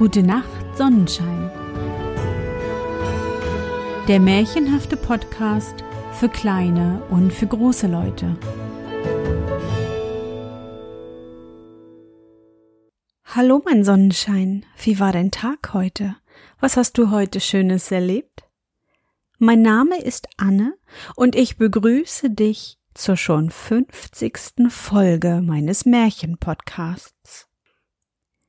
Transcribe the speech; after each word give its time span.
Gute 0.00 0.22
Nacht, 0.22 0.48
Sonnenschein. 0.78 1.50
Der 4.08 4.18
märchenhafte 4.18 4.96
Podcast 4.96 5.84
für 6.12 6.30
kleine 6.30 7.02
und 7.10 7.30
für 7.30 7.46
große 7.46 7.86
Leute. 7.86 8.34
Hallo, 13.26 13.60
mein 13.66 13.84
Sonnenschein. 13.84 14.64
Wie 14.82 14.98
war 14.98 15.12
dein 15.12 15.30
Tag 15.30 15.74
heute? 15.74 16.16
Was 16.60 16.78
hast 16.78 16.96
du 16.96 17.10
heute 17.10 17.38
Schönes 17.38 17.90
erlebt? 17.90 18.44
Mein 19.38 19.60
Name 19.60 20.00
ist 20.00 20.28
Anne 20.38 20.78
und 21.14 21.36
ich 21.36 21.58
begrüße 21.58 22.30
dich 22.30 22.78
zur 22.94 23.18
schon 23.18 23.50
fünfzigsten 23.50 24.70
Folge 24.70 25.42
meines 25.44 25.84
Märchenpodcasts. 25.84 27.49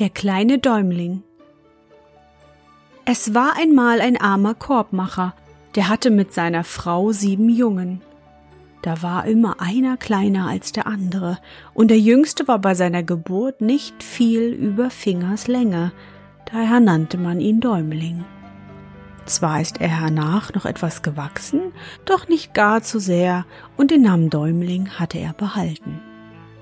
Der 0.00 0.08
kleine 0.08 0.56
Däumling. 0.58 1.22
Es 3.04 3.34
war 3.34 3.58
einmal 3.58 4.00
ein 4.00 4.18
armer 4.18 4.54
Korbmacher, 4.54 5.34
der 5.74 5.90
hatte 5.90 6.08
mit 6.08 6.32
seiner 6.32 6.64
Frau 6.64 7.12
sieben 7.12 7.50
Jungen. 7.50 8.00
Da 8.80 9.02
war 9.02 9.26
immer 9.26 9.60
einer 9.60 9.98
kleiner 9.98 10.48
als 10.48 10.72
der 10.72 10.86
andere, 10.86 11.36
und 11.74 11.88
der 11.88 11.98
jüngste 11.98 12.48
war 12.48 12.58
bei 12.60 12.74
seiner 12.74 13.02
Geburt 13.02 13.60
nicht 13.60 14.02
viel 14.02 14.54
über 14.54 14.88
Fingerslänge, 14.88 15.92
daher 16.50 16.80
nannte 16.80 17.18
man 17.18 17.38
ihn 17.38 17.60
Däumling. 17.60 18.24
Zwar 19.26 19.60
ist 19.60 19.82
er 19.82 20.00
hernach 20.00 20.54
noch 20.54 20.64
etwas 20.64 21.02
gewachsen, 21.02 21.60
doch 22.06 22.26
nicht 22.26 22.54
gar 22.54 22.82
zu 22.82 23.00
sehr, 23.00 23.44
und 23.76 23.90
den 23.90 24.00
Namen 24.00 24.30
Däumling 24.30 24.92
hatte 24.98 25.18
er 25.18 25.34
behalten. 25.34 26.00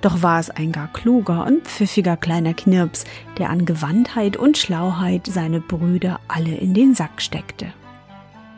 Doch 0.00 0.22
war 0.22 0.38
es 0.38 0.50
ein 0.50 0.70
gar 0.70 0.88
kluger 0.92 1.44
und 1.46 1.64
pfiffiger 1.64 2.16
kleiner 2.16 2.54
Knirps, 2.54 3.04
der 3.38 3.50
an 3.50 3.64
Gewandtheit 3.64 4.36
und 4.36 4.56
Schlauheit 4.56 5.27
seine 5.27 5.60
Brüder 5.60 6.20
alle 6.28 6.54
in 6.54 6.72
den 6.72 6.94
Sack 6.94 7.20
steckte. 7.20 7.66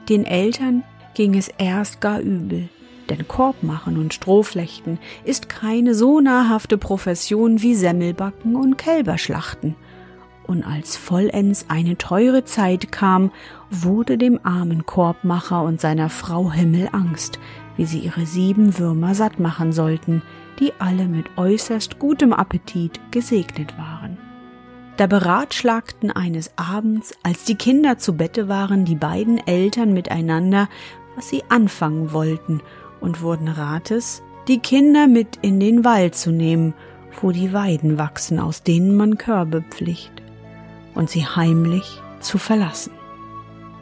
Den 0.08 0.27
Eltern 0.27 0.83
ging 1.14 1.36
es 1.36 1.48
erst 1.48 2.00
gar 2.00 2.20
übel, 2.20 2.68
denn 3.08 3.27
Korbmachen 3.27 3.96
und 3.96 4.12
Strohflechten 4.12 4.98
ist 5.24 5.48
keine 5.48 5.94
so 5.94 6.20
nahrhafte 6.20 6.77
Profession 6.77 7.62
wie 7.62 7.74
Semmelbacken 7.74 8.56
und 8.56 8.77
Kälberschlachten. 8.77 9.77
Und 10.46 10.64
als 10.64 10.96
vollends 10.96 11.66
eine 11.68 11.96
teure 11.96 12.44
Zeit 12.44 12.91
kam, 12.91 13.30
wurde 13.70 14.18
dem 14.18 14.41
armen 14.42 14.84
Korbmacher 14.84 15.62
und 15.62 15.80
seiner 15.80 16.11
Frau 16.11 16.50
Himmelangst, 16.50 17.38
wie 17.77 17.87
sie 17.87 18.01
ihre 18.01 18.27
sieben 18.27 18.79
Würmer 18.79 19.15
satt 19.15 19.41
machen 19.41 19.73
sollten, 19.73 20.23
die 20.59 20.73
alle 20.79 21.07
mit 21.07 21.27
äußerst 21.37 21.99
gutem 21.99 22.33
Appetit 22.33 23.01
gesegnet 23.11 23.77
waren. 23.79 24.19
Da 24.97 25.07
beratschlagten 25.07 26.11
eines 26.11 26.51
Abends, 26.57 27.14
als 27.23 27.45
die 27.45 27.55
Kinder 27.55 27.97
zu 27.97 28.17
Bette 28.17 28.48
waren, 28.48 28.85
die 28.85 28.97
beiden 28.97 29.39
Eltern 29.39 29.95
miteinander, 29.95 30.69
was 31.17 31.30
sie 31.30 31.42
anfangen 31.48 32.13
wollten, 32.13 32.61
und 33.01 33.23
wurden 33.23 33.48
Rates, 33.48 34.23
die 34.47 34.59
Kinder 34.59 35.07
mit 35.07 35.39
in 35.41 35.59
den 35.59 35.85
Wald 35.85 36.14
zu 36.14 36.30
nehmen, 36.30 36.75
wo 37.23 37.30
die 37.30 37.53
Weiden 37.55 37.97
wachsen, 37.97 38.39
aus 38.39 38.63
denen 38.63 38.95
man 38.95 39.17
Körbe 39.17 39.63
pflicht, 39.70 40.13
und 40.95 41.09
sie 41.09 41.25
heimlich 41.25 42.03
zu 42.20 42.36
verlassen. 42.36 42.92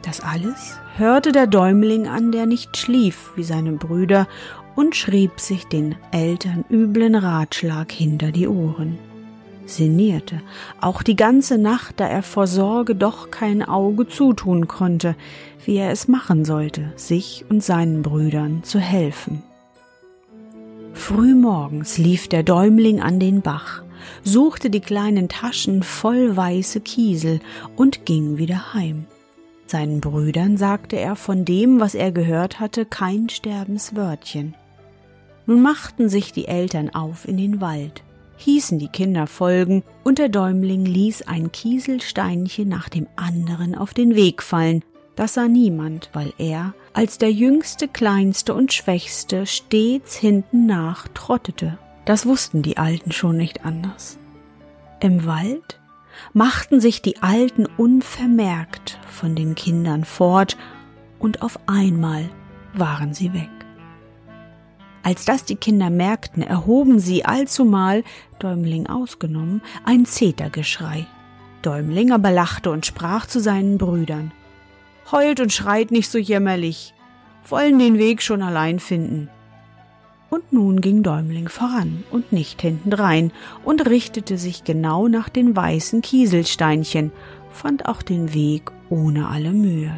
Das 0.03 0.21
alles 0.21 0.79
hörte 0.99 1.31
der 1.31 1.47
Däumling 1.47 2.07
an, 2.07 2.31
der 2.31 2.45
nicht 2.45 2.77
schlief 2.77 3.31
wie 3.35 3.43
seine 3.43 3.71
Brüder 3.71 4.27
und 4.75 4.95
schrieb 4.95 5.39
sich 5.39 5.65
den 5.65 5.95
Eltern 6.11 6.65
üblen 6.69 7.15
Ratschlag 7.15 7.91
hinter 7.91 8.31
die 8.31 8.47
Ohren. 8.47 8.99
Sinnierte 9.65 10.41
auch 10.81 11.03
die 11.03 11.15
ganze 11.15 11.57
Nacht, 11.57 11.99
da 11.99 12.07
er 12.07 12.23
vor 12.23 12.47
Sorge 12.47 12.95
doch 12.95 13.31
kein 13.31 13.63
Auge 13.63 14.07
zutun 14.07 14.67
konnte, 14.67 15.15
wie 15.65 15.77
er 15.77 15.91
es 15.91 16.07
machen 16.07 16.43
sollte, 16.43 16.91
sich 16.95 17.45
und 17.49 17.63
seinen 17.63 18.01
Brüdern 18.01 18.63
zu 18.63 18.79
helfen. 18.79 19.43
Frühmorgens 20.93 21.97
lief 21.97 22.27
der 22.27 22.43
Däumling 22.43 22.99
an 22.99 23.19
den 23.19 23.41
Bach, 23.41 23.83
suchte 24.23 24.69
die 24.69 24.81
kleinen 24.81 25.29
Taschen 25.29 25.83
voll 25.83 26.35
weiße 26.35 26.81
Kiesel 26.81 27.39
und 27.75 28.05
ging 28.05 28.37
wieder 28.37 28.73
heim. 28.73 29.05
Seinen 29.69 30.01
Brüdern 30.01 30.57
sagte 30.57 30.95
er 30.95 31.15
von 31.15 31.45
dem, 31.45 31.79
was 31.79 31.93
er 31.93 32.11
gehört 32.11 32.59
hatte, 32.59 32.87
kein 32.87 33.29
Sterbenswörtchen. 33.29 34.55
Nun 35.45 35.61
machten 35.61 36.09
sich 36.09 36.33
die 36.33 36.47
Eltern 36.47 36.89
auf 36.89 37.27
in 37.27 37.37
den 37.37 37.61
Wald, 37.61 38.01
hießen 38.37 38.79
die 38.79 38.87
Kinder 38.87 39.27
folgen, 39.27 39.83
und 40.03 40.17
der 40.17 40.29
Däumling 40.29 40.85
ließ 40.85 41.21
ein 41.27 41.51
Kieselsteinchen 41.51 42.67
nach 42.67 42.89
dem 42.89 43.05
anderen 43.15 43.75
auf 43.75 43.93
den 43.93 44.15
Weg 44.15 44.41
fallen. 44.41 44.83
Das 45.15 45.35
sah 45.35 45.47
niemand, 45.47 46.09
weil 46.13 46.33
er, 46.39 46.73
als 46.93 47.19
der 47.19 47.31
jüngste, 47.31 47.87
kleinste 47.87 48.55
und 48.55 48.73
schwächste, 48.73 49.45
stets 49.45 50.15
hinten 50.15 50.65
nach 50.65 51.07
trottete. 51.09 51.77
Das 52.05 52.25
wussten 52.25 52.63
die 52.63 52.77
Alten 52.77 53.11
schon 53.11 53.37
nicht 53.37 53.65
anders. 53.65 54.17
Im 54.99 55.27
Wald 55.27 55.78
machten 56.33 56.79
sich 56.79 57.01
die 57.01 57.21
Alten 57.21 57.65
unvermerkt 57.65 58.99
von 59.09 59.35
den 59.35 59.55
Kindern 59.55 60.05
fort, 60.05 60.57
und 61.19 61.41
auf 61.41 61.59
einmal 61.67 62.29
waren 62.73 63.13
sie 63.13 63.33
weg. 63.33 63.49
Als 65.03 65.25
das 65.25 65.43
die 65.43 65.55
Kinder 65.55 65.89
merkten, 65.89 66.43
erhoben 66.43 66.99
sie 66.99 67.25
allzumal, 67.25 68.03
Däumling 68.39 68.87
ausgenommen, 68.87 69.61
ein 69.83 70.05
Zetergeschrei. 70.05 71.07
Däumling 71.61 72.11
aber 72.11 72.31
lachte 72.31 72.71
und 72.71 72.85
sprach 72.85 73.25
zu 73.25 73.39
seinen 73.39 73.77
Brüdern. 73.77 74.31
Heult 75.11 75.39
und 75.39 75.51
schreit 75.51 75.91
nicht 75.91 76.09
so 76.09 76.17
jämmerlich, 76.17 76.93
wollen 77.47 77.79
den 77.79 77.97
Weg 77.97 78.21
schon 78.21 78.41
allein 78.41 78.79
finden. 78.79 79.29
Und 80.29 80.53
nun 80.53 80.79
ging 80.81 81.01
Däumling 81.01 81.49
voran 81.49 82.03
und 82.11 82.31
nicht 82.31 82.61
hintendrein 82.61 83.31
und 83.63 83.87
richtete 83.87 84.37
sich 84.37 84.63
genau 84.63 85.07
nach 85.07 85.27
den 85.27 85.55
weißen 85.55 86.01
Kieselsteinchen, 86.01 87.11
fand 87.51 87.87
auch 87.87 88.03
den 88.03 88.33
Weg 88.33 88.71
ohne 88.89 89.27
alle 89.27 89.51
Mühe. 89.51 89.91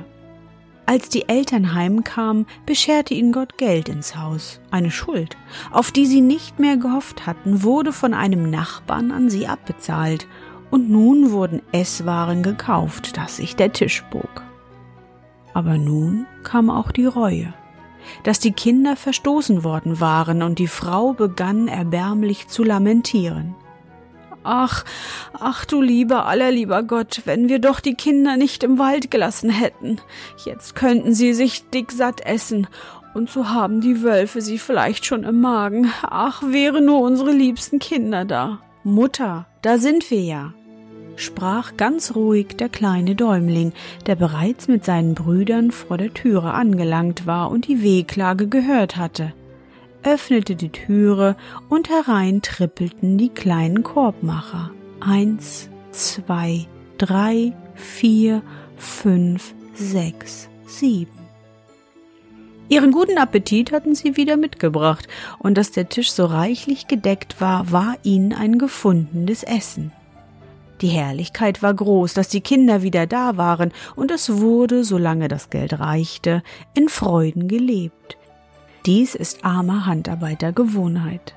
Als 0.85 1.09
die 1.09 1.29
Eltern 1.29 1.73
heimkamen, 1.73 2.45
bescherte 2.65 3.13
ihnen 3.13 3.31
Gott 3.31 3.57
Geld 3.57 3.87
ins 3.87 4.15
Haus, 4.15 4.59
eine 4.71 4.91
Schuld, 4.91 5.37
auf 5.71 5.91
die 5.91 6.05
sie 6.05 6.21
nicht 6.21 6.59
mehr 6.59 6.77
gehofft 6.77 7.27
hatten, 7.27 7.63
wurde 7.63 7.93
von 7.93 8.13
einem 8.13 8.49
Nachbarn 8.49 9.11
an 9.11 9.29
sie 9.29 9.47
abbezahlt, 9.47 10.27
und 10.69 10.89
nun 10.89 11.31
wurden 11.31 11.61
Esswaren 11.73 12.43
gekauft, 12.43 13.17
dass 13.17 13.35
sich 13.35 13.57
der 13.57 13.73
Tisch 13.73 14.03
bog. 14.09 14.43
Aber 15.53 15.77
nun 15.77 16.25
kam 16.43 16.69
auch 16.69 16.91
die 16.91 17.05
Reue 17.05 17.53
dass 18.23 18.39
die 18.39 18.51
Kinder 18.51 18.95
verstoßen 18.95 19.63
worden 19.63 19.99
waren, 19.99 20.43
und 20.43 20.59
die 20.59 20.67
Frau 20.67 21.13
begann 21.13 21.67
erbärmlich 21.67 22.47
zu 22.47 22.63
lamentieren. 22.63 23.55
Ach, 24.43 24.85
ach 25.33 25.65
du 25.65 25.81
lieber, 25.81 26.25
allerlieber 26.25 26.83
Gott, 26.83 27.21
wenn 27.25 27.47
wir 27.47 27.59
doch 27.59 27.79
die 27.79 27.93
Kinder 27.93 28.37
nicht 28.37 28.63
im 28.63 28.79
Wald 28.79 29.11
gelassen 29.11 29.51
hätten. 29.51 29.99
Jetzt 30.43 30.75
könnten 30.75 31.13
sie 31.13 31.33
sich 31.33 31.69
dicksatt 31.69 32.21
essen, 32.21 32.67
und 33.13 33.29
so 33.29 33.49
haben 33.49 33.81
die 33.81 34.03
Wölfe 34.03 34.41
sie 34.41 34.57
vielleicht 34.57 35.05
schon 35.05 35.23
im 35.23 35.41
Magen. 35.41 35.91
Ach, 36.01 36.41
wäre 36.45 36.81
nur 36.81 37.01
unsere 37.01 37.31
liebsten 37.31 37.79
Kinder 37.79 38.25
da. 38.25 38.59
Mutter, 38.83 39.45
da 39.61 39.77
sind 39.77 40.09
wir 40.09 40.21
ja 40.21 40.53
sprach 41.21 41.77
ganz 41.77 42.15
ruhig 42.15 42.57
der 42.57 42.69
kleine 42.69 43.15
Däumling, 43.15 43.73
der 44.07 44.15
bereits 44.15 44.67
mit 44.67 44.85
seinen 44.85 45.13
Brüdern 45.13 45.71
vor 45.71 45.97
der 45.97 46.13
Türe 46.13 46.53
angelangt 46.53 47.25
war 47.25 47.51
und 47.51 47.67
die 47.67 47.81
Wehklage 47.83 48.47
gehört 48.47 48.97
hatte, 48.97 49.33
öffnete 50.03 50.55
die 50.55 50.69
Türe 50.69 51.35
und 51.69 51.89
herein 51.89 52.41
trippelten 52.41 53.17
die 53.17 53.29
kleinen 53.29 53.83
Korbmacher. 53.83 54.71
Eins, 54.99 55.69
zwei, 55.91 56.67
drei, 56.97 57.53
vier, 57.75 58.41
fünf, 58.77 59.53
sechs, 59.73 60.49
sieben. 60.65 61.11
Ihren 62.69 62.91
guten 62.91 63.17
Appetit 63.17 63.73
hatten 63.73 63.95
sie 63.95 64.15
wieder 64.15 64.37
mitgebracht, 64.37 65.07
und 65.39 65.57
dass 65.57 65.71
der 65.71 65.89
Tisch 65.89 66.11
so 66.11 66.25
reichlich 66.25 66.87
gedeckt 66.87 67.41
war, 67.41 67.71
war 67.71 67.97
ihnen 68.03 68.31
ein 68.31 68.57
gefundenes 68.57 69.43
Essen. 69.43 69.91
Die 70.81 70.87
Herrlichkeit 70.87 71.61
war 71.61 71.73
groß, 71.73 72.15
dass 72.15 72.27
die 72.27 72.41
Kinder 72.41 72.81
wieder 72.81 73.05
da 73.05 73.37
waren, 73.37 73.71
und 73.95 74.09
es 74.09 74.39
wurde, 74.39 74.83
solange 74.83 75.27
das 75.27 75.49
Geld 75.49 75.79
reichte, 75.79 76.41
in 76.73 76.89
Freuden 76.89 77.47
gelebt. 77.47 78.17
Dies 78.87 79.13
ist 79.13 79.45
armer 79.45 79.85
Handarbeiter 79.85 80.51
Gewohnheit. 80.51 81.35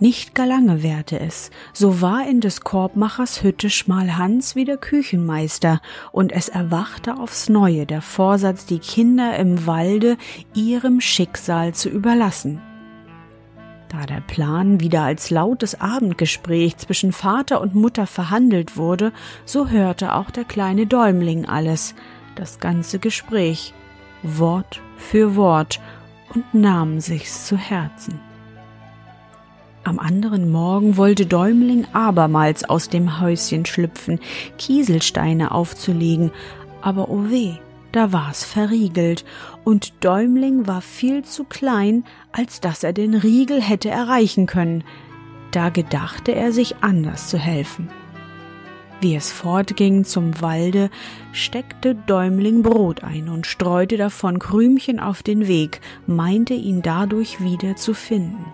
Nicht 0.00 0.34
gar 0.34 0.46
lange 0.46 0.82
währte 0.82 1.20
es, 1.20 1.50
so 1.72 2.00
war 2.00 2.26
in 2.26 2.40
des 2.40 2.62
Korbmachers 2.62 3.44
Hütte 3.44 3.70
Schmalhans 3.70 4.56
wieder 4.56 4.78
Küchenmeister, 4.78 5.80
und 6.10 6.32
es 6.32 6.48
erwachte 6.48 7.18
aufs 7.18 7.50
Neue 7.50 7.84
der 7.86 8.02
Vorsatz, 8.02 8.64
die 8.64 8.78
Kinder 8.78 9.36
im 9.36 9.66
Walde 9.66 10.16
ihrem 10.54 11.00
Schicksal 11.00 11.74
zu 11.74 11.90
überlassen. 11.90 12.60
Da 13.92 14.06
der 14.06 14.22
Plan 14.22 14.80
wieder 14.80 15.02
als 15.02 15.28
lautes 15.28 15.78
Abendgespräch 15.78 16.78
zwischen 16.78 17.12
Vater 17.12 17.60
und 17.60 17.74
Mutter 17.74 18.06
verhandelt 18.06 18.78
wurde, 18.78 19.12
so 19.44 19.68
hörte 19.68 20.14
auch 20.14 20.30
der 20.30 20.44
kleine 20.44 20.86
Däumling 20.86 21.44
alles, 21.44 21.94
das 22.34 22.58
ganze 22.58 22.98
Gespräch, 22.98 23.74
Wort 24.22 24.80
für 24.96 25.36
Wort, 25.36 25.78
und 26.34 26.54
nahm 26.54 27.00
sich's 27.00 27.46
zu 27.46 27.58
Herzen. 27.58 28.18
Am 29.84 29.98
anderen 29.98 30.50
Morgen 30.50 30.96
wollte 30.96 31.26
Däumling 31.26 31.86
abermals 31.92 32.64
aus 32.64 32.88
dem 32.88 33.20
Häuschen 33.20 33.66
schlüpfen, 33.66 34.20
Kieselsteine 34.56 35.50
aufzulegen, 35.50 36.30
aber 36.80 37.10
o 37.10 37.16
oh 37.16 37.30
weh, 37.30 37.56
da 37.92 38.12
war's 38.12 38.44
verriegelt, 38.44 39.24
und 39.64 39.92
Däumling 40.04 40.66
war 40.66 40.80
viel 40.80 41.24
zu 41.24 41.44
klein, 41.44 42.04
als 42.32 42.60
dass 42.60 42.82
er 42.82 42.92
den 42.92 43.14
Riegel 43.14 43.60
hätte 43.60 43.90
erreichen 43.90 44.46
können. 44.46 44.84
Da 45.52 45.68
gedachte 45.68 46.34
er 46.34 46.52
sich 46.52 46.76
anders 46.80 47.28
zu 47.28 47.38
helfen. 47.38 47.88
Wie 49.02 49.16
es 49.16 49.32
fortging 49.32 50.04
zum 50.04 50.40
Walde, 50.40 50.88
steckte 51.32 51.94
Däumling 51.94 52.62
Brot 52.62 53.02
ein 53.02 53.28
und 53.28 53.46
streute 53.46 53.96
davon 53.96 54.38
Krümchen 54.38 55.00
auf 55.00 55.22
den 55.22 55.48
Weg, 55.48 55.80
meinte 56.06 56.54
ihn 56.54 56.82
dadurch 56.82 57.42
wieder 57.42 57.74
zu 57.76 57.94
finden. 57.94 58.44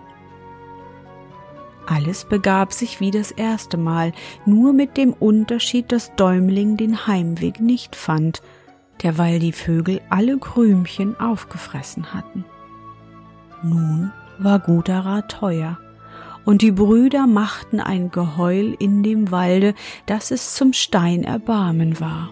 Alles 1.85 2.25
begab 2.25 2.73
sich 2.73 2.99
wie 2.99 3.11
das 3.11 3.31
erste 3.31 3.77
Mal, 3.77 4.11
nur 4.45 4.73
mit 4.73 4.97
dem 4.97 5.13
Unterschied, 5.13 5.91
dass 5.91 6.15
Däumling 6.15 6.77
den 6.77 7.07
Heimweg 7.07 7.59
nicht 7.59 7.95
fand, 7.95 8.41
derweil 9.03 9.39
die 9.39 9.51
Vögel 9.51 10.01
alle 10.09 10.37
Krümchen 10.37 11.19
aufgefressen 11.19 12.13
hatten. 12.13 12.45
Nun 13.63 14.11
war 14.37 14.59
guter 14.59 14.99
Rat 14.99 15.31
teuer, 15.31 15.77
und 16.45 16.61
die 16.61 16.71
Brüder 16.71 17.27
machten 17.27 17.79
ein 17.79 18.11
Geheul 18.11 18.75
in 18.79 19.03
dem 19.03 19.31
Walde, 19.31 19.75
dass 20.05 20.31
es 20.31 20.55
zum 20.55 20.73
Stein 20.73 21.23
erbarmen 21.23 21.99
war. 21.99 22.29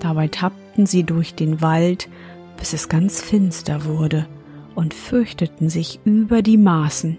Dabei 0.00 0.28
tappten 0.28 0.86
sie 0.86 1.04
durch 1.04 1.34
den 1.34 1.60
Wald, 1.60 2.08
bis 2.56 2.72
es 2.72 2.88
ganz 2.88 3.20
finster 3.20 3.84
wurde, 3.84 4.26
und 4.74 4.94
fürchteten 4.94 5.68
sich 5.68 6.00
über 6.04 6.42
die 6.42 6.56
Maßen 6.56 7.18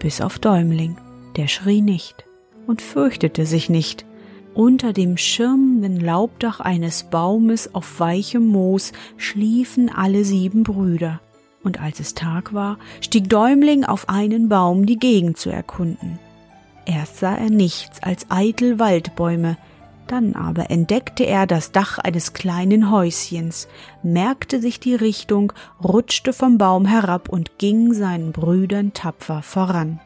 bis 0.00 0.20
auf 0.20 0.38
Däumling, 0.40 0.96
der 1.36 1.46
schrie 1.46 1.82
nicht 1.82 2.24
und 2.66 2.82
fürchtete 2.82 3.46
sich 3.46 3.70
nicht. 3.70 4.04
Unter 4.54 4.92
dem 4.92 5.16
schirmenden 5.16 6.00
Laubdach 6.00 6.58
eines 6.58 7.04
Baumes 7.04 7.74
auf 7.74 8.00
weichem 8.00 8.48
Moos 8.48 8.92
schliefen 9.16 9.90
alle 9.94 10.24
sieben 10.24 10.64
Brüder, 10.64 11.20
und 11.62 11.80
als 11.80 12.00
es 12.00 12.14
Tag 12.14 12.52
war, 12.52 12.78
stieg 13.00 13.28
Däumling 13.28 13.84
auf 13.84 14.08
einen 14.08 14.48
Baum, 14.48 14.86
die 14.86 14.98
Gegend 14.98 15.38
zu 15.38 15.50
erkunden. 15.50 16.18
Erst 16.84 17.18
sah 17.18 17.36
er 17.36 17.50
nichts 17.50 18.02
als 18.02 18.26
eitel 18.28 18.80
Waldbäume, 18.80 19.56
dann 20.08 20.34
aber 20.34 20.70
entdeckte 20.70 21.24
er 21.24 21.46
das 21.46 21.70
Dach 21.70 21.98
eines 21.98 22.32
kleinen 22.32 22.90
Häuschens, 22.90 23.68
merkte 24.02 24.60
sich 24.60 24.80
die 24.80 24.96
Richtung, 24.96 25.52
rutschte 25.84 26.32
vom 26.32 26.58
Baum 26.58 26.86
herab 26.86 27.28
und 27.28 27.58
ging 27.58 27.92
seinen 27.92 28.32
Brüdern 28.32 28.92
tapfer 28.92 29.42
voran. 29.42 30.00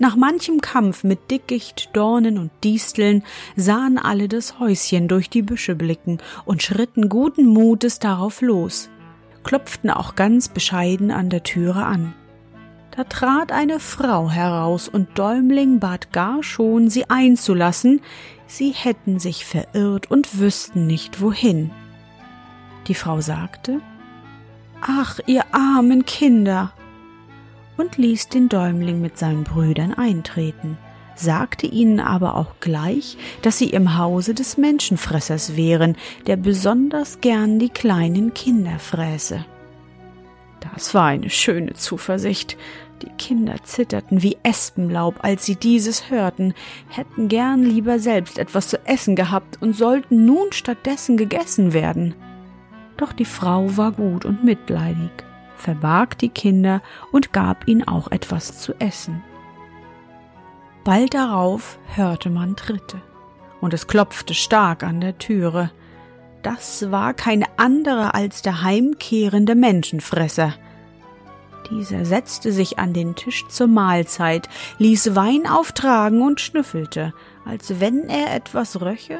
Nach 0.00 0.14
manchem 0.14 0.60
Kampf 0.60 1.02
mit 1.02 1.30
Dickicht, 1.30 1.90
Dornen 1.92 2.38
und 2.38 2.52
Disteln 2.62 3.24
sahen 3.56 3.98
alle 3.98 4.28
das 4.28 4.60
Häuschen 4.60 5.08
durch 5.08 5.28
die 5.28 5.42
Büsche 5.42 5.74
blicken 5.74 6.18
und 6.44 6.62
schritten 6.62 7.08
guten 7.08 7.46
Mutes 7.46 7.98
darauf 7.98 8.40
los, 8.40 8.90
klopften 9.42 9.90
auch 9.90 10.14
ganz 10.14 10.48
bescheiden 10.48 11.10
an 11.10 11.30
der 11.30 11.42
Türe 11.42 11.84
an. 11.84 12.14
Da 12.92 13.04
trat 13.04 13.50
eine 13.50 13.80
Frau 13.80 14.30
heraus 14.30 14.88
und 14.88 15.18
Däumling 15.18 15.80
bat 15.80 16.12
gar 16.12 16.42
schon, 16.44 16.90
sie 16.90 17.10
einzulassen, 17.10 18.00
sie 18.46 18.70
hätten 18.70 19.18
sich 19.18 19.44
verirrt 19.44 20.10
und 20.10 20.38
wüssten 20.38 20.86
nicht 20.86 21.20
wohin. 21.20 21.70
Die 22.86 22.94
Frau 22.94 23.20
sagte, 23.20 23.80
Ach, 24.80 25.18
ihr 25.26 25.42
armen 25.52 26.04
Kinder! 26.04 26.72
Und 27.78 27.96
ließ 27.96 28.28
den 28.28 28.50
Däumling 28.50 29.00
mit 29.00 29.16
seinen 29.16 29.44
Brüdern 29.44 29.94
eintreten, 29.94 30.76
sagte 31.14 31.66
ihnen 31.66 32.00
aber 32.00 32.36
auch 32.36 32.60
gleich, 32.60 33.16
dass 33.42 33.58
sie 33.58 33.70
im 33.70 33.96
Hause 33.96 34.34
des 34.34 34.58
Menschenfressers 34.58 35.56
wären, 35.56 35.96
der 36.26 36.36
besonders 36.36 37.20
gern 37.20 37.58
die 37.58 37.70
kleinen 37.70 38.34
Kinder 38.34 38.78
fräße. 38.78 39.44
Das 40.74 40.94
war 40.94 41.06
eine 41.06 41.30
schöne 41.30 41.74
Zuversicht, 41.74 42.56
die 43.02 43.10
Kinder 43.10 43.62
zitterten 43.62 44.22
wie 44.22 44.38
Espenlaub, 44.42 45.22
als 45.22 45.46
sie 45.46 45.54
dieses 45.54 46.10
hörten, 46.10 46.52
hätten 46.88 47.28
gern 47.28 47.62
lieber 47.62 48.00
selbst 48.00 48.38
etwas 48.38 48.68
zu 48.68 48.84
essen 48.86 49.14
gehabt 49.14 49.62
und 49.62 49.74
sollten 49.74 50.24
nun 50.24 50.50
stattdessen 50.52 51.16
gegessen 51.16 51.72
werden. 51.72 52.14
Doch 52.96 53.12
die 53.12 53.24
Frau 53.24 53.76
war 53.76 53.92
gut 53.92 54.24
und 54.24 54.42
mitleidig, 54.42 55.10
verbarg 55.58 56.18
die 56.18 56.28
Kinder 56.28 56.82
und 57.12 57.32
gab 57.32 57.68
ihnen 57.68 57.86
auch 57.86 58.10
etwas 58.10 58.58
zu 58.60 58.72
essen. 58.80 59.22
Bald 60.84 61.14
darauf 61.14 61.78
hörte 61.94 62.30
man 62.30 62.56
Tritte, 62.56 63.00
und 63.60 63.74
es 63.74 63.86
klopfte 63.86 64.34
stark 64.34 64.82
an 64.82 65.00
der 65.00 65.18
Türe. 65.18 65.70
Das 66.42 66.90
war 66.90 67.12
kein 67.14 67.44
anderer 67.56 68.14
als 68.14 68.42
der 68.42 68.62
heimkehrende 68.62 69.54
Menschenfresser, 69.54 70.54
dieser 71.70 72.04
setzte 72.04 72.52
sich 72.52 72.78
an 72.78 72.92
den 72.94 73.14
Tisch 73.14 73.46
zur 73.48 73.66
Mahlzeit, 73.66 74.48
ließ 74.78 75.14
Wein 75.14 75.46
auftragen 75.46 76.22
und 76.22 76.40
schnüffelte, 76.40 77.12
als 77.44 77.80
wenn 77.80 78.08
er 78.08 78.34
etwas 78.34 78.80
röche. 78.80 79.18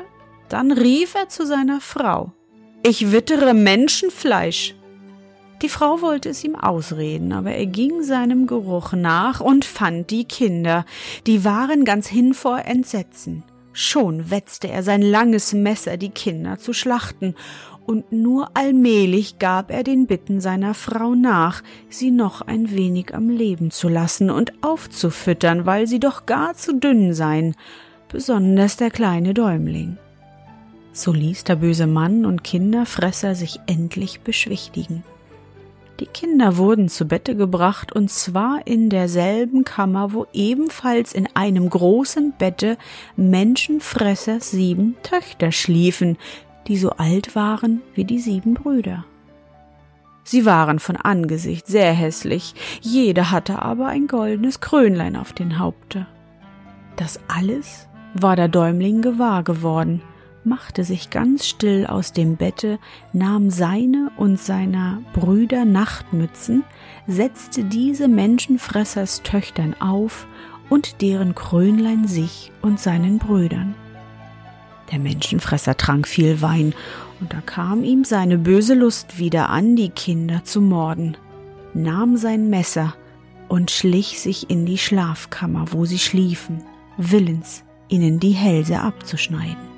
Dann 0.48 0.72
rief 0.72 1.14
er 1.14 1.28
zu 1.28 1.46
seiner 1.46 1.80
Frau 1.80 2.32
Ich 2.82 3.12
wittere 3.12 3.52
Menschenfleisch. 3.52 4.74
Die 5.62 5.68
Frau 5.68 6.02
wollte 6.02 6.28
es 6.28 6.44
ihm 6.44 6.54
ausreden, 6.54 7.32
aber 7.32 7.50
er 7.50 7.66
ging 7.66 8.02
seinem 8.02 8.46
Geruch 8.46 8.92
nach 8.92 9.40
und 9.40 9.64
fand 9.64 10.10
die 10.10 10.24
Kinder, 10.24 10.84
die 11.26 11.44
waren 11.44 11.84
ganz 11.84 12.06
hin 12.06 12.32
vor 12.32 12.60
Entsetzen. 12.64 13.42
Schon 13.72 14.30
wetzte 14.30 14.68
er 14.68 14.82
sein 14.82 15.02
langes 15.02 15.52
Messer, 15.52 15.96
die 15.96 16.10
Kinder 16.10 16.58
zu 16.58 16.72
schlachten, 16.72 17.34
und 17.86 18.12
nur 18.12 18.50
allmählich 18.54 19.38
gab 19.38 19.70
er 19.70 19.82
den 19.82 20.06
Bitten 20.06 20.40
seiner 20.42 20.74
Frau 20.74 21.14
nach, 21.14 21.62
sie 21.88 22.10
noch 22.10 22.42
ein 22.42 22.70
wenig 22.70 23.14
am 23.14 23.30
Leben 23.30 23.70
zu 23.70 23.88
lassen 23.88 24.30
und 24.30 24.62
aufzufüttern, 24.62 25.64
weil 25.64 25.86
sie 25.86 25.98
doch 25.98 26.26
gar 26.26 26.54
zu 26.54 26.74
dünn 26.74 27.14
seien, 27.14 27.54
besonders 28.12 28.76
der 28.76 28.90
kleine 28.90 29.32
Däumling. 29.32 29.96
So 30.92 31.12
ließ 31.12 31.44
der 31.44 31.56
böse 31.56 31.86
Mann 31.86 32.26
und 32.26 32.44
Kinderfresser 32.44 33.34
sich 33.34 33.58
endlich 33.66 34.20
beschwichtigen. 34.20 35.02
Die 36.00 36.06
Kinder 36.06 36.56
wurden 36.56 36.88
zu 36.88 37.06
Bette 37.06 37.34
gebracht, 37.34 37.92
und 37.92 38.08
zwar 38.08 38.66
in 38.66 38.88
derselben 38.88 39.64
Kammer, 39.64 40.12
wo 40.12 40.26
ebenfalls 40.32 41.12
in 41.12 41.28
einem 41.34 41.68
großen 41.68 42.34
Bette 42.38 42.78
Menschenfressers 43.16 44.52
sieben 44.52 44.96
Töchter 45.02 45.50
schliefen, 45.50 46.16
die 46.68 46.76
so 46.76 46.90
alt 46.90 47.34
waren 47.34 47.82
wie 47.94 48.04
die 48.04 48.20
sieben 48.20 48.54
Brüder. 48.54 49.04
Sie 50.22 50.44
waren 50.44 50.78
von 50.78 50.96
Angesicht 50.96 51.66
sehr 51.66 51.92
hässlich, 51.92 52.54
jeder 52.80 53.30
hatte 53.30 53.62
aber 53.62 53.86
ein 53.86 54.06
goldenes 54.06 54.60
Krönlein 54.60 55.16
auf 55.16 55.32
den 55.32 55.58
Haupte. 55.58 56.06
Das 56.96 57.18
alles 57.28 57.88
war 58.14 58.36
der 58.36 58.48
Däumling 58.48 59.02
gewahr 59.02 59.42
geworden, 59.42 60.02
machte 60.48 60.84
sich 60.84 61.10
ganz 61.10 61.46
still 61.46 61.86
aus 61.86 62.12
dem 62.12 62.36
Bette, 62.36 62.78
nahm 63.12 63.50
seine 63.50 64.10
und 64.16 64.40
seiner 64.40 65.02
Brüder 65.12 65.64
Nachtmützen, 65.64 66.64
setzte 67.06 67.64
diese 67.64 68.08
Menschenfressers 68.08 69.22
Töchtern 69.22 69.74
auf 69.80 70.26
und 70.70 71.02
deren 71.02 71.34
Krönlein 71.34 72.08
sich 72.08 72.50
und 72.62 72.80
seinen 72.80 73.18
Brüdern. 73.18 73.74
Der 74.90 74.98
Menschenfresser 74.98 75.76
trank 75.76 76.08
viel 76.08 76.40
Wein, 76.40 76.74
und 77.20 77.32
da 77.32 77.40
kam 77.40 77.84
ihm 77.84 78.04
seine 78.04 78.38
böse 78.38 78.74
Lust 78.74 79.18
wieder 79.18 79.50
an, 79.50 79.76
die 79.76 79.90
Kinder 79.90 80.44
zu 80.44 80.60
morden, 80.60 81.16
nahm 81.74 82.16
sein 82.16 82.48
Messer 82.48 82.94
und 83.48 83.70
schlich 83.70 84.20
sich 84.20 84.50
in 84.50 84.66
die 84.66 84.78
Schlafkammer, 84.78 85.72
wo 85.72 85.84
sie 85.84 85.98
schliefen, 85.98 86.62
willens, 86.96 87.64
ihnen 87.88 88.20
die 88.20 88.32
Hälse 88.32 88.80
abzuschneiden. 88.80 89.77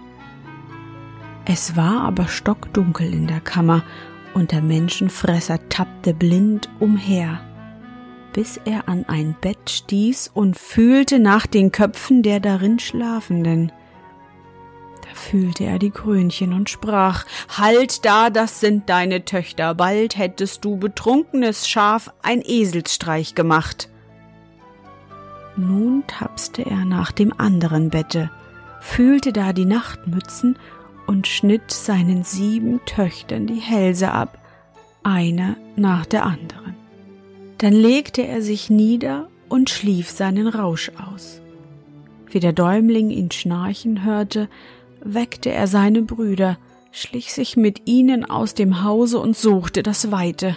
Es 1.44 1.76
war 1.76 2.02
aber 2.02 2.28
stockdunkel 2.28 3.12
in 3.12 3.26
der 3.26 3.40
Kammer, 3.40 3.82
und 4.34 4.52
der 4.52 4.62
Menschenfresser 4.62 5.68
tappte 5.68 6.14
blind 6.14 6.68
umher, 6.78 7.40
bis 8.32 8.60
er 8.64 8.88
an 8.88 9.04
ein 9.08 9.34
Bett 9.40 9.68
stieß 9.68 10.30
und 10.32 10.56
fühlte 10.56 11.18
nach 11.18 11.46
den 11.46 11.72
Köpfen 11.72 12.22
der 12.22 12.40
darin 12.40 12.78
Schlafenden. 12.78 13.72
Da 15.02 15.14
fühlte 15.14 15.64
er 15.64 15.78
die 15.78 15.90
Krönchen 15.90 16.52
und 16.52 16.70
sprach, 16.70 17.24
Halt 17.56 18.04
da, 18.04 18.30
das 18.30 18.60
sind 18.60 18.88
deine 18.88 19.24
Töchter, 19.24 19.74
bald 19.74 20.16
hättest 20.16 20.64
du 20.64 20.76
betrunkenes 20.76 21.68
Schaf 21.68 22.12
ein 22.22 22.42
Eselsstreich 22.44 23.34
gemacht. 23.34 23.88
Nun 25.56 26.04
tapste 26.06 26.62
er 26.62 26.84
nach 26.84 27.10
dem 27.10 27.34
anderen 27.36 27.90
Bette, 27.90 28.30
fühlte 28.80 29.32
da 29.32 29.52
die 29.52 29.64
Nachtmützen 29.64 30.56
und 31.10 31.26
schnitt 31.26 31.72
seinen 31.72 32.22
sieben 32.22 32.78
Töchtern 32.86 33.48
die 33.48 33.58
Hälse 33.58 34.12
ab, 34.12 34.38
eine 35.02 35.56
nach 35.74 36.06
der 36.06 36.24
anderen. 36.24 36.76
Dann 37.58 37.72
legte 37.72 38.24
er 38.24 38.42
sich 38.42 38.70
nieder 38.70 39.28
und 39.48 39.70
schlief 39.70 40.08
seinen 40.08 40.46
Rausch 40.46 40.92
aus. 41.10 41.40
Wie 42.28 42.38
der 42.38 42.52
Däumling 42.52 43.10
ihn 43.10 43.32
schnarchen 43.32 44.04
hörte, 44.04 44.48
weckte 45.02 45.50
er 45.50 45.66
seine 45.66 46.02
Brüder, 46.02 46.58
schlich 46.92 47.32
sich 47.32 47.56
mit 47.56 47.88
ihnen 47.88 48.24
aus 48.24 48.54
dem 48.54 48.84
Hause 48.84 49.18
und 49.18 49.36
suchte 49.36 49.82
das 49.82 50.12
Weite. 50.12 50.56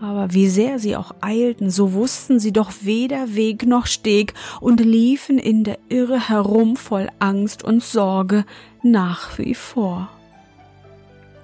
Aber 0.00 0.32
wie 0.32 0.48
sehr 0.48 0.78
sie 0.78 0.96
auch 0.96 1.14
eilten, 1.20 1.70
so 1.70 1.92
wussten 1.92 2.40
sie 2.40 2.52
doch 2.52 2.72
weder 2.80 3.34
Weg 3.34 3.66
noch 3.66 3.86
Steg 3.86 4.32
und 4.60 4.80
liefen 4.80 5.38
in 5.38 5.62
der 5.62 5.78
Irre 5.90 6.28
herum 6.28 6.76
voll 6.76 7.08
Angst 7.18 7.62
und 7.62 7.82
Sorge 7.82 8.46
nach 8.82 9.38
wie 9.38 9.54
vor. 9.54 10.08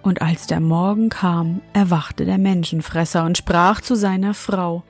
Und 0.03 0.23
als 0.23 0.47
der 0.47 0.61
Morgen 0.61 1.11
kam, 1.11 1.61
erwachte 1.75 2.25
der 2.25 2.39
Menschenfresser 2.39 3.25
und 3.25 3.37
sprach 3.37 3.83
zu 3.83 3.95
seiner 3.95 4.33
Frau 4.33 4.85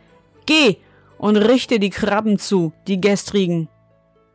Geh 0.44 0.76
und 1.18 1.36
richte 1.36 1.80
die 1.80 1.90
Krabben 1.90 2.38
zu, 2.38 2.72
die 2.86 3.00
gestrigen. 3.00 3.68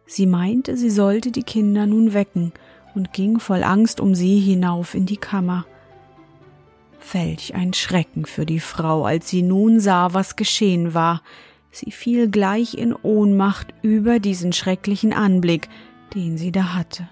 Sie 0.05 0.25
meinte, 0.25 0.75
sie 0.75 0.89
sollte 0.89 1.31
die 1.31 1.43
Kinder 1.43 1.85
nun 1.85 2.13
wecken 2.13 2.51
und 2.95 3.13
ging 3.13 3.39
voll 3.39 3.63
Angst 3.63 4.01
um 4.01 4.13
sie 4.13 4.39
hinauf 4.39 4.93
in 4.93 5.05
die 5.05 5.15
Kammer. 5.15 5.65
Welch 7.11 7.55
ein 7.55 7.73
Schrecken 7.73 8.25
für 8.25 8.45
die 8.45 8.59
Frau, 8.59 9.05
als 9.05 9.29
sie 9.29 9.41
nun 9.41 9.79
sah, 9.79 10.13
was 10.13 10.35
geschehen 10.35 10.93
war. 10.93 11.21
Sie 11.71 11.91
fiel 11.91 12.29
gleich 12.29 12.75
in 12.75 12.93
Ohnmacht 12.93 13.73
über 13.81 14.19
diesen 14.19 14.53
schrecklichen 14.53 15.13
Anblick, 15.13 15.69
den 16.13 16.37
sie 16.37 16.51
da 16.51 16.73
hatte. 16.73 17.07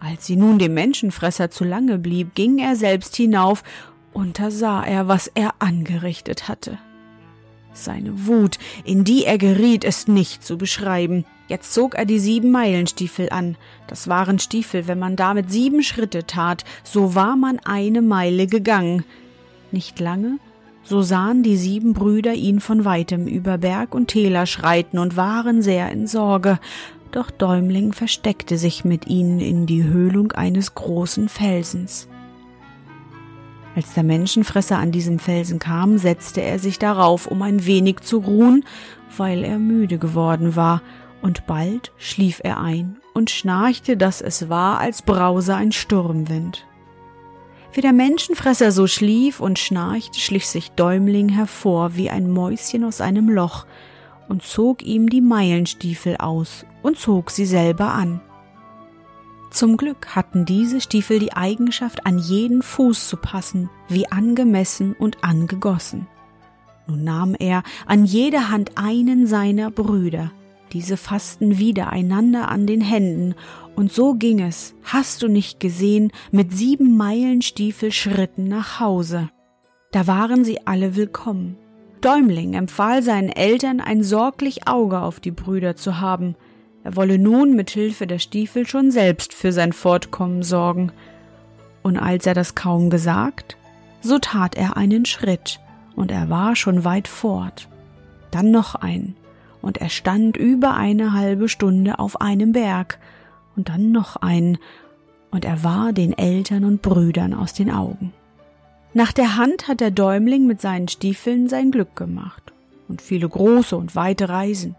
Als 0.00 0.26
sie 0.26 0.36
nun 0.36 0.58
dem 0.58 0.74
Menschenfresser 0.74 1.50
zu 1.50 1.64
lange 1.64 1.98
blieb, 1.98 2.34
ging 2.34 2.58
er 2.58 2.76
selbst 2.76 3.16
hinauf, 3.16 3.62
und 4.12 4.38
da 4.38 4.50
sah 4.50 4.82
er, 4.82 5.08
was 5.08 5.26
er 5.34 5.54
angerichtet 5.58 6.48
hatte. 6.48 6.78
Seine 7.72 8.26
Wut, 8.26 8.58
in 8.84 9.04
die 9.04 9.24
er 9.24 9.36
geriet, 9.36 9.84
ist 9.84 10.08
nicht 10.08 10.42
zu 10.42 10.56
beschreiben. 10.56 11.26
Jetzt 11.48 11.74
zog 11.74 11.94
er 11.94 12.04
die 12.04 12.18
sieben 12.18 12.50
Meilenstiefel 12.50 13.28
an. 13.30 13.56
Das 13.86 14.08
waren 14.08 14.38
Stiefel, 14.38 14.88
wenn 14.88 14.98
man 14.98 15.16
damit 15.16 15.50
sieben 15.50 15.82
Schritte 15.82 16.26
tat, 16.26 16.64
so 16.82 17.14
war 17.14 17.36
man 17.36 17.60
eine 17.64 18.02
Meile 18.02 18.46
gegangen. 18.46 19.04
Nicht 19.70 20.00
lange, 20.00 20.38
so 20.82 21.02
sahen 21.02 21.42
die 21.42 21.56
sieben 21.56 21.92
Brüder 21.92 22.34
ihn 22.34 22.60
von 22.60 22.84
weitem 22.84 23.26
über 23.26 23.58
Berg 23.58 23.94
und 23.94 24.08
Täler 24.08 24.46
schreiten 24.46 24.98
und 24.98 25.16
waren 25.16 25.62
sehr 25.62 25.90
in 25.90 26.06
Sorge. 26.06 26.58
Doch 27.12 27.30
Däumling 27.30 27.92
versteckte 27.92 28.58
sich 28.58 28.84
mit 28.84 29.06
ihnen 29.06 29.40
in 29.40 29.66
die 29.66 29.84
Höhlung 29.84 30.32
eines 30.32 30.74
großen 30.74 31.28
Felsens. 31.28 32.08
Als 33.76 33.94
der 33.94 34.04
Menschenfresser 34.04 34.78
an 34.78 34.90
diesem 34.90 35.18
Felsen 35.18 35.58
kam, 35.58 35.98
setzte 35.98 36.40
er 36.40 36.58
sich 36.58 36.78
darauf, 36.78 37.26
um 37.26 37.42
ein 37.42 37.66
wenig 37.66 38.00
zu 38.00 38.18
ruhen, 38.18 38.64
weil 39.16 39.44
er 39.44 39.58
müde 39.58 39.98
geworden 39.98 40.56
war, 40.56 40.82
und 41.22 41.46
bald 41.46 41.92
schlief 41.96 42.40
er 42.42 42.60
ein 42.60 42.98
und 43.14 43.30
schnarchte, 43.30 43.96
dass 43.96 44.20
es 44.20 44.48
war, 44.48 44.78
als 44.78 45.02
brause 45.02 45.54
ein 45.54 45.72
Sturmwind. 45.72 46.66
Wie 47.72 47.80
der 47.80 47.92
Menschenfresser 47.92 48.72
so 48.72 48.86
schlief 48.86 49.40
und 49.40 49.58
schnarchte, 49.58 50.18
schlich 50.18 50.48
sich 50.48 50.70
Däumling 50.72 51.28
hervor 51.28 51.96
wie 51.96 52.10
ein 52.10 52.30
Mäuschen 52.30 52.84
aus 52.84 53.00
einem 53.00 53.28
Loch 53.28 53.66
und 54.28 54.42
zog 54.42 54.82
ihm 54.82 55.08
die 55.08 55.20
Meilenstiefel 55.20 56.16
aus 56.16 56.64
und 56.82 56.98
zog 56.98 57.30
sie 57.30 57.46
selber 57.46 57.92
an. 57.92 58.20
Zum 59.50 59.76
Glück 59.76 60.14
hatten 60.14 60.44
diese 60.44 60.80
Stiefel 60.80 61.18
die 61.18 61.32
Eigenschaft, 61.32 62.04
an 62.04 62.18
jeden 62.18 62.62
Fuß 62.62 63.08
zu 63.08 63.16
passen, 63.16 63.70
wie 63.88 64.10
angemessen 64.10 64.94
und 64.94 65.24
angegossen. 65.24 66.06
Nun 66.86 67.04
nahm 67.04 67.34
er 67.38 67.62
an 67.86 68.04
jede 68.04 68.50
Hand 68.50 68.72
einen 68.76 69.26
seiner 69.26 69.70
Brüder, 69.70 70.30
diese 70.72 70.96
fassten 70.96 71.58
wieder 71.58 71.90
einander 71.90 72.48
an 72.48 72.66
den 72.66 72.80
Händen, 72.80 73.34
und 73.74 73.92
so 73.92 74.14
ging 74.14 74.40
es, 74.40 74.74
hast 74.84 75.22
du 75.22 75.28
nicht 75.28 75.60
gesehen, 75.60 76.10
mit 76.30 76.52
sieben 76.52 76.96
Meilen 76.96 77.42
Stiefelschritten 77.42 78.48
nach 78.48 78.80
Hause. 78.80 79.28
Da 79.92 80.06
waren 80.06 80.44
sie 80.44 80.66
alle 80.66 80.96
willkommen. 80.96 81.56
Däumling 82.00 82.54
empfahl 82.54 83.02
seinen 83.02 83.28
Eltern, 83.28 83.80
ein 83.80 84.02
sorglich 84.02 84.66
Auge 84.66 85.00
auf 85.00 85.20
die 85.20 85.30
Brüder 85.30 85.76
zu 85.76 86.00
haben, 86.00 86.36
er 86.86 86.94
wolle 86.94 87.18
nun 87.18 87.56
mit 87.56 87.70
Hilfe 87.70 88.06
der 88.06 88.20
Stiefel 88.20 88.64
schon 88.64 88.92
selbst 88.92 89.34
für 89.34 89.50
sein 89.50 89.72
Fortkommen 89.72 90.44
sorgen. 90.44 90.92
Und 91.82 91.96
als 91.96 92.26
er 92.26 92.34
das 92.34 92.54
kaum 92.54 92.90
gesagt, 92.90 93.56
so 94.02 94.20
tat 94.20 94.54
er 94.54 94.76
einen 94.76 95.04
Schritt, 95.04 95.58
und 95.96 96.12
er 96.12 96.30
war 96.30 96.54
schon 96.54 96.84
weit 96.84 97.08
fort. 97.08 97.68
Dann 98.30 98.52
noch 98.52 98.76
ein, 98.76 99.16
und 99.66 99.78
er 99.78 99.88
stand 99.88 100.36
über 100.36 100.74
eine 100.74 101.12
halbe 101.12 101.48
Stunde 101.48 101.98
auf 101.98 102.20
einem 102.20 102.52
Berg, 102.52 102.98
und 103.56 103.68
dann 103.68 103.90
noch 103.90 104.16
ein, 104.16 104.58
und 105.30 105.44
er 105.44 105.64
war 105.64 105.92
den 105.92 106.16
Eltern 106.16 106.64
und 106.64 106.82
Brüdern 106.82 107.34
aus 107.34 107.52
den 107.52 107.70
Augen. 107.70 108.12
Nach 108.94 109.12
der 109.12 109.36
Hand 109.36 109.66
hat 109.66 109.80
der 109.80 109.90
Däumling 109.90 110.46
mit 110.46 110.60
seinen 110.60 110.88
Stiefeln 110.88 111.48
sein 111.48 111.70
Glück 111.70 111.96
gemacht. 111.96 112.52
Und 112.88 113.02
viele 113.02 113.28
große 113.28 113.76
und 113.76 113.96
weite 113.96 114.28
Reisen. 114.28 114.76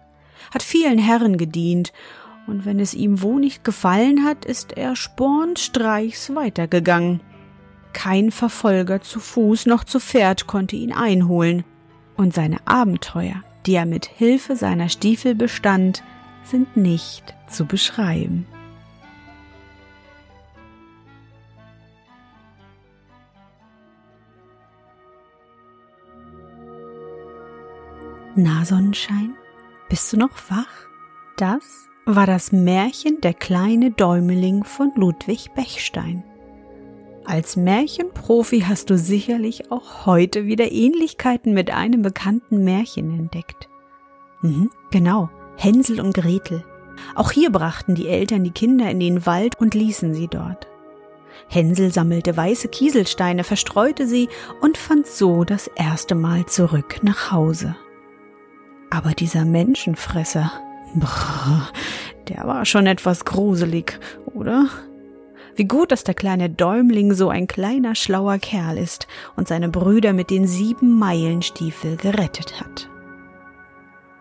Hat 0.54 0.64
vielen 0.64 0.98
Herren 0.98 1.38
gedient, 1.38 1.92
und 2.48 2.66
wenn 2.66 2.80
es 2.80 2.94
ihm 2.94 3.22
wo 3.22 3.40
nicht 3.40 3.66
gefallen 3.66 4.24
hat, 4.24 4.46
ist 4.46 4.78
er 4.78 4.96
spornstreichs 4.96 6.34
weitergegangen. 6.34 7.20
Kein 7.92 8.32
Verfolger 8.32 9.02
zu 9.02 9.20
Fuß 9.20 9.66
noch 9.66 9.84
zu 9.84 10.00
Pferd 10.00 10.48
konnte 10.48 10.78
ihn 10.78 10.94
einholen, 10.94 11.66
und 12.16 12.34
seine 12.34 12.66
Abenteuer, 12.66 13.44
die 13.68 13.76
er 13.76 13.86
mit 13.86 14.06
Hilfe 14.06 14.56
seiner 14.56 14.88
Stiefel 14.88 15.36
bestand, 15.36 16.02
sind 16.44 16.78
nicht 16.78 17.36
zu 17.50 17.66
beschreiben. 17.66 18.48
Na 28.36 28.64
Sonnenschein? 28.66 29.34
Bist 29.90 30.14
du 30.14 30.18
noch 30.18 30.50
wach? 30.50 30.68
Das 31.38 31.88
war 32.06 32.26
das 32.26 32.52
Märchen 32.52 33.20
Der 33.22 33.34
kleine 33.34 33.92
Däumeling 33.92 34.64
von 34.64 34.92
Ludwig 34.96 35.54
Bechstein. 35.56 36.24
Als 37.28 37.58
Märchenprofi 37.58 38.62
hast 38.62 38.90
du 38.90 38.98
sicherlich 38.98 39.70
auch 39.70 40.06
heute 40.06 40.46
wieder 40.46 40.72
Ähnlichkeiten 40.72 41.54
mit 41.54 41.72
einem 41.72 42.02
bekannten 42.02 42.64
Märchen 42.64 43.20
entdeckt. 43.20 43.68
Mhm, 44.42 44.70
genau, 44.92 45.30
Hänsel 45.58 46.00
und 46.00 46.14
Gretel. 46.14 46.64
Auch 47.16 47.32
hier 47.32 47.50
brachten 47.50 47.96
die 47.96 48.08
Eltern 48.08 48.46
die 48.46 48.52
Kinder 48.52 48.90
in 48.90 49.02
den 49.02 49.26
Wald 49.26 49.60
und 49.60 49.76
ließen 49.76 50.14
sie 50.14 50.30
dort. 50.30 50.68
Hänsel 51.50 51.92
sammelte 51.92 52.38
weiße 52.38 52.70
Kieselsteine, 52.70 53.44
verstreute 53.44 54.08
sie 54.08 54.30
und 54.62 54.78
fand 54.78 55.06
so 55.06 55.44
das 55.44 55.68
erste 55.68 56.16
Mal 56.16 56.46
zurück 56.46 57.00
nach 57.02 57.30
Hause. 57.34 57.76
Aber 58.90 59.12
dieser 59.12 59.44
Menschenfresser, 59.44 60.50
brr, 60.96 61.68
der 62.30 62.48
war 62.48 62.64
schon 62.64 62.88
etwas 62.88 63.26
gruselig, 63.26 64.00
oder? 64.34 64.70
Wie 65.58 65.66
gut, 65.66 65.92
dass 65.92 66.04
der 66.04 66.14
kleine 66.14 66.52
Däumling 66.52 67.16
so 67.16 67.30
ein 67.30 67.48
kleiner 67.48 67.96
schlauer 67.96 68.38
Kerl 68.38 68.78
ist 68.78 69.08
und 69.36 69.48
seine 69.48 69.70
Brüder 69.70 70.14
mit 70.14 70.30
den 70.30 70.46
sieben 70.46 71.00
Meilenstiefel 71.00 71.98
gerettet 71.98 72.62
hat. 72.62 72.88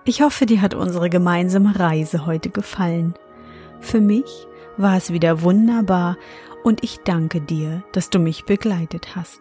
Ich 0.07 0.23
hoffe, 0.23 0.47
dir 0.47 0.63
hat 0.63 0.73
unsere 0.73 1.11
gemeinsame 1.11 1.79
Reise 1.79 2.25
heute 2.25 2.49
gefallen. 2.49 3.15
Für 3.81 4.01
mich 4.01 4.47
war 4.79 4.97
es 4.97 5.13
wieder 5.13 5.43
wunderbar 5.43 6.17
und 6.65 6.83
ich 6.83 7.01
danke 7.05 7.43
dir, 7.43 7.83
dass 7.93 8.09
du 8.09 8.19
mich 8.19 8.47
begleitet 8.47 9.15
hast. 9.15 9.41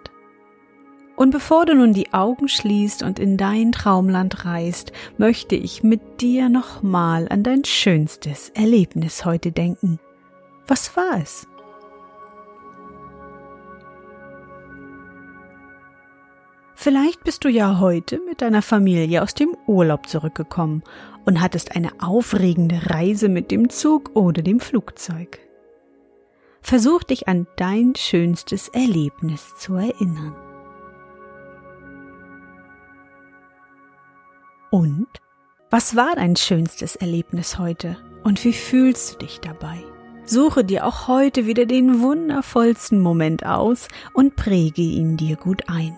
Und 1.16 1.32
bevor 1.32 1.66
du 1.66 1.76
nun 1.76 1.94
die 1.94 2.12
Augen 2.12 2.50
schließt 2.50 3.04
und 3.04 3.20
in 3.20 3.38
dein 3.38 3.72
Traumland 3.72 4.44
reist, 4.44 4.92
möchte 5.18 5.56
ich 5.56 5.82
mit 5.82 6.20
dir 6.20 6.50
nochmal 6.50 7.30
an 7.30 7.42
dein 7.42 7.64
schönstes 7.64 8.50
Erlebnis 8.50 9.24
heute 9.24 9.54
denken. 9.54 9.98
Was 10.68 10.98
war 10.98 11.22
es? 11.22 11.48
Vielleicht 16.86 17.24
bist 17.24 17.44
du 17.44 17.50
ja 17.50 17.80
heute 17.80 18.22
mit 18.30 18.44
deiner 18.44 18.62
Familie 18.62 19.24
aus 19.24 19.34
dem 19.34 19.58
Urlaub 19.66 20.08
zurückgekommen 20.08 20.84
und 21.26 21.42
hattest 21.42 21.76
eine 21.76 21.90
aufregende 22.00 22.80
Reise 22.92 23.28
mit 23.28 23.50
dem 23.50 23.70
Zug 23.70 24.12
oder 24.16 24.44
dem 24.44 24.60
Flugzeug. 24.60 25.40
Versuch 26.62 27.02
dich 27.02 27.28
an 27.28 27.48
dein 27.56 27.96
schönstes 27.96 28.68
Erlebnis 28.68 29.56
zu 29.58 29.74
erinnern. 29.74 30.36
Und 34.70 35.08
was 35.72 35.96
war 35.96 36.14
dein 36.14 36.36
schönstes 36.36 36.96
Erlebnis 36.96 37.58
heute 37.58 37.98
und 38.24 38.46
wie 38.46 38.54
fühlst 38.54 39.16
du 39.16 39.18
dich 39.26 39.40
dabei? 39.40 39.84
Suche 40.26 40.64
dir 40.64 40.86
auch 40.86 41.08
heute 41.08 41.48
wieder 41.48 41.66
den 41.66 42.04
wundervollsten 42.04 43.00
Moment 43.00 43.44
aus 43.44 43.88
und 44.14 44.36
präge 44.36 44.84
ihn 44.84 45.18
dir 45.18 45.36
gut 45.36 45.64
ein. 45.68 45.98